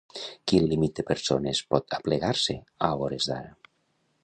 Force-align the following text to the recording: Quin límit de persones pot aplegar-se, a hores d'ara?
Quin 0.51 0.63
límit 0.71 0.95
de 0.99 1.05
persones 1.09 1.61
pot 1.75 1.95
aplegar-se, 1.99 2.57
a 2.89 2.93
hores 3.05 3.31
d'ara? 3.33 3.57